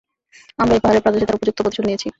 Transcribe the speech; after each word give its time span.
আমরা 0.59 0.73
এই 0.75 0.81
পাহাড়ের 0.83 1.03
পাদদেশে 1.05 1.27
তার 1.27 1.37
উপযুক্ত 1.37 1.59
প্রতিশোধ 1.59 1.85
নিয়েছি। 1.87 2.07